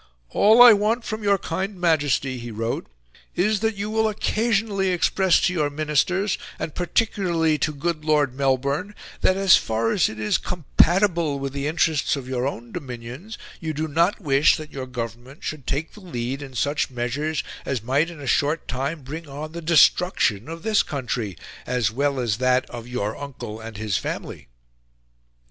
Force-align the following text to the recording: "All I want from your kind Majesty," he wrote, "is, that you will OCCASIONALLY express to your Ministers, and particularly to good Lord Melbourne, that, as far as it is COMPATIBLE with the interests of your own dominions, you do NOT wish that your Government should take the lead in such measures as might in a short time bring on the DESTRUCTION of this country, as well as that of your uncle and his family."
"All 0.29 0.63
I 0.63 0.73
want 0.73 1.03
from 1.03 1.21
your 1.21 1.37
kind 1.37 1.79
Majesty," 1.79 2.39
he 2.39 2.49
wrote, 2.49 2.87
"is, 3.35 3.59
that 3.59 3.75
you 3.75 3.91
will 3.91 4.07
OCCASIONALLY 4.09 4.87
express 4.89 5.39
to 5.41 5.53
your 5.53 5.69
Ministers, 5.69 6.39
and 6.57 6.73
particularly 6.73 7.59
to 7.59 7.71
good 7.71 8.03
Lord 8.03 8.33
Melbourne, 8.33 8.95
that, 9.21 9.37
as 9.37 9.57
far 9.57 9.91
as 9.91 10.09
it 10.09 10.19
is 10.19 10.39
COMPATIBLE 10.39 11.37
with 11.37 11.53
the 11.53 11.67
interests 11.67 12.15
of 12.15 12.27
your 12.27 12.47
own 12.47 12.71
dominions, 12.71 13.37
you 13.59 13.75
do 13.75 13.87
NOT 13.87 14.19
wish 14.19 14.57
that 14.57 14.71
your 14.71 14.87
Government 14.87 15.43
should 15.43 15.67
take 15.67 15.93
the 15.93 16.01
lead 16.01 16.41
in 16.41 16.55
such 16.55 16.89
measures 16.89 17.43
as 17.63 17.83
might 17.83 18.09
in 18.09 18.19
a 18.19 18.25
short 18.25 18.67
time 18.67 19.03
bring 19.03 19.29
on 19.29 19.51
the 19.51 19.61
DESTRUCTION 19.61 20.49
of 20.49 20.63
this 20.63 20.81
country, 20.81 21.37
as 21.67 21.91
well 21.91 22.19
as 22.19 22.37
that 22.39 22.67
of 22.71 22.87
your 22.87 23.15
uncle 23.15 23.59
and 23.61 23.77
his 23.77 23.97
family." 23.97 24.47